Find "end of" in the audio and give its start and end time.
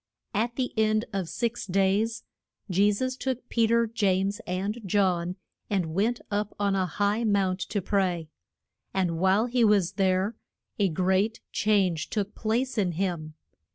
0.77-1.29